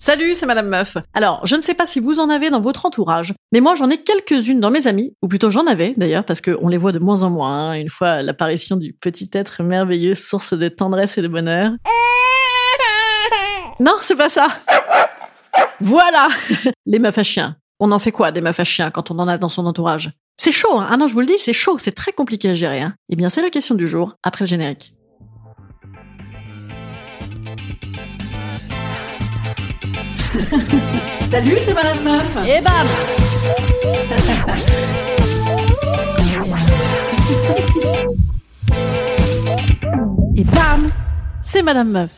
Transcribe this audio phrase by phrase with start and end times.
[0.00, 0.96] Salut, c'est Madame Meuf.
[1.12, 3.90] Alors, je ne sais pas si vous en avez dans votre entourage, mais moi j'en
[3.90, 7.00] ai quelques-unes dans mes amis, ou plutôt j'en avais d'ailleurs, parce qu'on les voit de
[7.00, 11.22] moins en moins, hein, une fois l'apparition du petit être merveilleux, source de tendresse et
[11.22, 11.72] de bonheur.
[13.80, 14.48] Non, c'est pas ça.
[15.80, 16.28] Voilà,
[16.86, 17.56] les meufs à chiens.
[17.80, 20.12] On en fait quoi des meufs à chiens quand on en a dans son entourage?
[20.40, 22.54] C'est chaud, hein ah non, je vous le dis, c'est chaud, c'est très compliqué à
[22.54, 22.80] gérer.
[22.80, 24.94] Hein eh bien, c'est la question du jour, après le générique.
[31.30, 32.36] Salut, c'est Madame Meuf.
[32.46, 32.72] Et bam
[40.36, 40.90] Et bam
[41.42, 42.10] C'est Madame Meuf.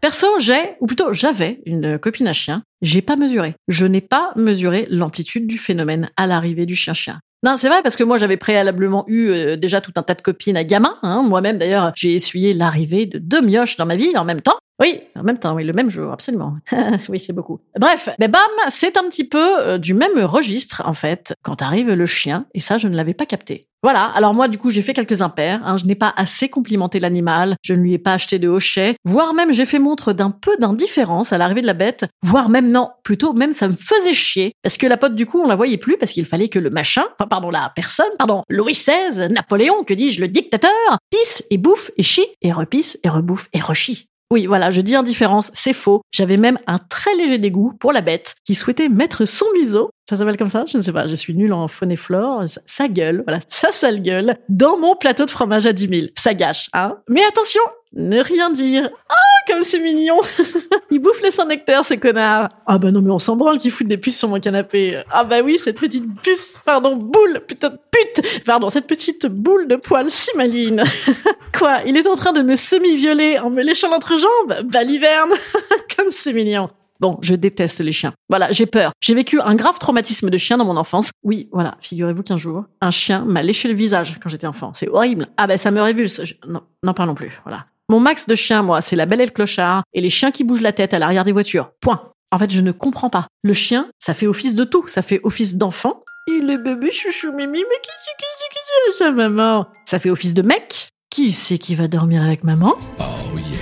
[0.00, 2.62] Perso, j'ai, ou plutôt j'avais, une copine à chien.
[2.80, 3.54] J'ai pas mesuré.
[3.68, 7.20] Je n'ai pas mesuré l'amplitude du phénomène à l'arrivée du chien-chien.
[7.42, 10.22] Non, c'est vrai parce que moi j'avais préalablement eu euh, déjà tout un tas de
[10.22, 10.96] copines à gamin.
[11.02, 11.22] Hein.
[11.22, 14.56] Moi-même d'ailleurs, j'ai essuyé l'arrivée de deux mioches dans ma vie en même temps.
[14.78, 16.56] Oui, en même temps, oui, le même jour, absolument.
[17.08, 17.60] oui, c'est beaucoup.
[17.78, 21.90] Bref, ben bam, c'est un petit peu euh, du même registre, en fait, quand arrive
[21.92, 23.68] le chien, et ça, je ne l'avais pas capté.
[23.82, 26.98] Voilà, alors moi, du coup, j'ai fait quelques impairs, hein, je n'ai pas assez complimenté
[26.98, 30.30] l'animal, je ne lui ai pas acheté de hochet, voire même j'ai fait montre d'un
[30.30, 34.14] peu d'indifférence à l'arrivée de la bête, voire même non, plutôt même ça me faisait
[34.14, 36.58] chier, parce que la pote, du coup, on la voyait plus, parce qu'il fallait que
[36.58, 41.44] le machin, enfin pardon, la personne, pardon, Louis XVI, Napoléon, que dis-je, le dictateur, pisse
[41.50, 44.08] et bouffe et chie, et repisse et rebouffe et rechie.
[44.32, 46.02] Oui, voilà, je dis indifférence, c'est faux.
[46.10, 50.16] J'avais même un très léger dégoût pour la bête qui souhaitait mettre son museau, ça
[50.16, 52.88] s'appelle comme ça Je ne sais pas, je suis nulle en faune et flore, ça,
[52.88, 56.06] gueule, voilà, ça sale gueule, dans mon plateau de fromage à 10 000.
[56.16, 58.90] Ça gâche, hein Mais attention, ne rien dire.
[59.08, 59.14] Ah,
[59.46, 60.16] comme c'est mignon
[60.90, 63.70] Il bouffe les sans nectaire, ces connards Ah bah non, mais on s'en branle qu'ils
[63.70, 65.02] foutent des puces sur mon canapé.
[65.10, 69.68] Ah bah oui, cette petite puce, pardon, boule, putain de pute Pardon, cette petite boule
[69.68, 70.82] de poils si maline
[71.58, 74.62] Quoi Il est en train de me semi-violer en me léchant l'entrejambe?
[74.64, 75.32] Baliverne
[75.96, 78.14] Comme c'est mignon Bon, je déteste les chiens.
[78.30, 78.92] Voilà, j'ai peur.
[79.00, 81.10] J'ai vécu un grave traumatisme de chien dans mon enfance.
[81.22, 84.72] Oui, voilà, figurez-vous qu'un jour, un chien m'a léché le visage quand j'étais enfant.
[84.74, 85.28] C'est horrible.
[85.36, 86.22] Ah ben ça me révulse.
[86.48, 87.38] Non, n'en parlons plus.
[87.44, 87.66] Voilà.
[87.88, 90.42] Mon max de chiens, moi, c'est la belle et le clochard et les chiens qui
[90.42, 91.70] bougent la tête à l'arrière des voitures.
[91.80, 92.10] Point.
[92.32, 93.28] En fait, je ne comprends pas.
[93.44, 94.88] Le chien, ça fait office de tout.
[94.88, 96.02] Ça fait office d'enfant.
[96.26, 99.68] Il est bébé chouchou mimi, mais qui c'est qui c'est qui c'est sa maman?
[99.84, 100.88] Ça fait office de mec.
[101.10, 102.74] Qui c'est qui va dormir avec maman?
[102.98, 103.55] Oh yeah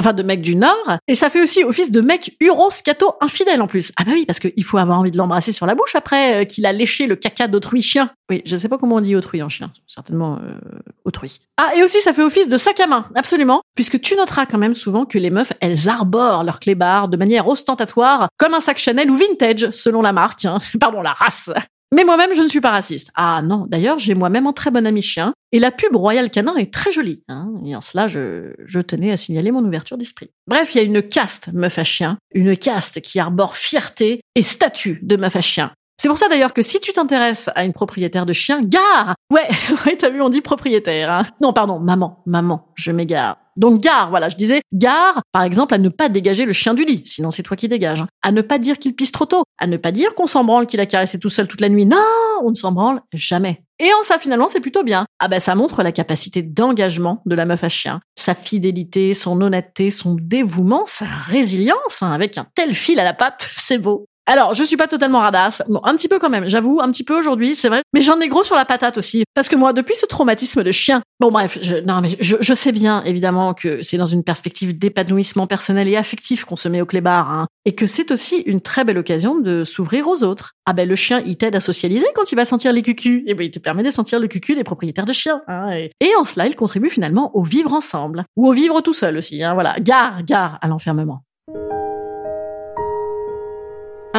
[0.00, 3.60] enfin de mec du Nord, et ça fait aussi office de mec uros scato infidèle
[3.62, 3.92] en plus.
[3.96, 6.44] Ah bah oui, parce qu'il faut avoir envie de l'embrasser sur la bouche après euh,
[6.44, 8.10] qu'il a léché le caca d'autrui chien.
[8.30, 10.58] Oui, je sais pas comment on dit autrui en chien, certainement euh,
[11.04, 11.40] autrui.
[11.56, 14.58] Ah, et aussi ça fait office de sac à main, absolument, puisque tu noteras quand
[14.58, 18.78] même souvent que les meufs, elles arborent leur clébard de manière ostentatoire, comme un sac
[18.78, 20.58] Chanel ou vintage, selon la marque, hein.
[20.80, 21.50] pardon, la race.
[21.92, 23.10] Mais moi-même, je ne suis pas raciste.
[23.14, 26.56] Ah non, d'ailleurs, j'ai moi-même un très bon ami chien, et la pub Royal Canin
[26.56, 27.24] est très jolie.
[27.28, 30.30] Hein, et en cela, je, tenais à signaler mon ouverture d'esprit.
[30.46, 35.00] Bref, il y a une caste meuf chien, une caste qui arbore fierté et statut
[35.02, 35.72] de meuf chien.
[36.00, 39.46] C'est pour ça d'ailleurs que si tu t'intéresses à une propriétaire de chien, gare Ouais,
[39.86, 41.10] ouais, t'as vu, on dit propriétaire.
[41.10, 43.36] Hein non, pardon, maman, maman, je m'égare.
[43.58, 46.86] Donc gare, voilà, je disais gare, par exemple, à ne pas dégager le chien du
[46.86, 48.00] lit, sinon c'est toi qui dégages.
[48.00, 48.08] Hein.
[48.22, 50.66] À ne pas dire qu'il pisse trop tôt, à ne pas dire qu'on s'en branle
[50.66, 51.84] qu'il a caressé tout seul toute la nuit.
[51.84, 51.98] Non,
[52.42, 53.62] on ne s'en branle jamais.
[53.78, 55.04] Et en ça, finalement, c'est plutôt bien.
[55.18, 59.38] Ah ben, ça montre la capacité d'engagement de la meuf à chien, sa fidélité, son
[59.42, 64.06] honnêteté, son dévouement, sa résilience, hein, avec un tel fil à la patte, c'est beau.
[64.26, 65.62] Alors, je suis pas totalement radasse.
[65.68, 67.82] Bon, un petit peu quand même, j'avoue, un petit peu aujourd'hui, c'est vrai.
[67.92, 69.24] Mais j'en ai gros sur la patate aussi.
[69.34, 72.72] Parce que moi, depuis ce traumatisme de chien, bon bref, je, non mais je, sais
[72.72, 76.86] bien évidemment que c'est dans une perspective d'épanouissement personnel et affectif qu'on se met au
[76.86, 80.52] clébard, hein, et que c'est aussi une très belle occasion de s'ouvrir aux autres.
[80.66, 83.24] Ah ben le chien, il t'aide à socialiser quand il va sentir les cucus.
[83.26, 85.42] Et ben il te permet de sentir le cucu des propriétaires de chiens.
[85.48, 88.24] hein, et, et en cela, il contribue finalement au vivre ensemble.
[88.36, 89.42] Ou au vivre tout seul aussi.
[89.42, 91.22] Hein, voilà, gare, gare à l'enfermement.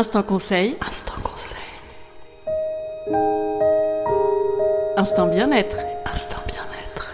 [0.01, 0.75] Instant conseil.
[0.81, 1.59] Instant conseil.
[4.98, 5.77] Instant bien-être.
[6.12, 7.13] Instant bien-être.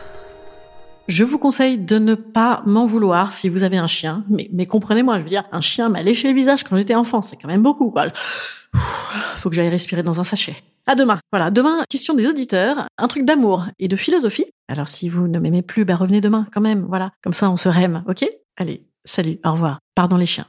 [1.09, 4.23] Je vous conseille de ne pas m'en vouloir si vous avez un chien.
[4.29, 7.21] Mais, mais comprenez-moi, je veux dire, un chien m'a léché le visage quand j'étais enfant.
[7.21, 8.05] C'est quand même beaucoup, quoi.
[9.35, 10.55] Faut que j'aille respirer dans un sachet.
[10.85, 11.19] À demain.
[11.33, 14.45] Voilà, demain, question des auditeurs, un truc d'amour et de philosophie.
[14.69, 16.85] Alors si vous ne m'aimez plus, bah revenez demain quand même.
[16.87, 18.25] Voilà, comme ça on se rème, ok?
[18.55, 19.79] Allez, salut, au revoir.
[19.93, 20.45] Pardon les chiens.